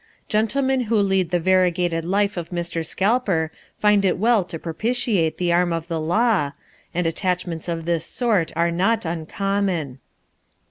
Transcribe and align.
Gentlemen 0.27 0.85
who 0.85 0.95
lead 0.95 1.29
the 1.29 1.39
variegated 1.39 2.03
life 2.05 2.35
of 2.35 2.49
Mr. 2.49 2.83
Scalper 2.83 3.51
find 3.77 4.03
it 4.03 4.17
well 4.17 4.43
to 4.43 4.57
propitiate 4.57 5.37
the 5.37 5.53
arm 5.53 5.71
of 5.71 5.89
the 5.89 5.99
law, 6.01 6.53
and 6.91 7.05
attachments 7.05 7.67
of 7.67 7.85
this 7.85 8.03
sort 8.03 8.51
are 8.55 8.71
not 8.71 9.05
uncommon. 9.05 9.99